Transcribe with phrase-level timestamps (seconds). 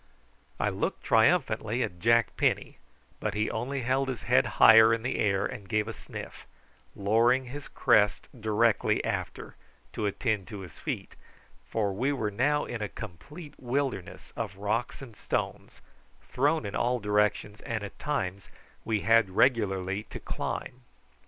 [0.59, 2.79] I looked triumphantly at Jack Penny,
[3.19, 6.47] but he only held his head higher in the air and gave a sniff,
[6.95, 9.55] lowering his crest directly after
[9.93, 11.15] to attend to his feet,
[11.69, 15.81] for we were now in a complete wilderness of rocks and stones,
[16.31, 18.49] thrown in all directions, and at times
[18.83, 20.81] we had regularly to climb.